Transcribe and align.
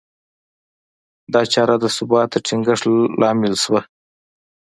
دا 1.33 1.41
چاره 1.53 1.75
د 1.79 1.85
ثبات 1.97 2.27
د 2.31 2.35
ټینګښت 2.45 2.83
لامل 3.21 3.53
شوه. 3.63 3.81